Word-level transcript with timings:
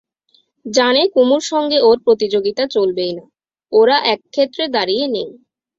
জানে 0.65 1.01
কুমুর 1.13 1.43
সঙ্গে 1.51 1.77
ওর 1.81 1.97
প্রতিযোগিতা 2.05 2.63
চলবেই 2.75 3.11
না, 3.13 3.25
ওরা 3.71 3.97
এক 4.13 4.19
ক্ষেত্রে 4.33 4.63
দাঁড়িয়ে 4.75 5.05
নেই। 5.07 5.29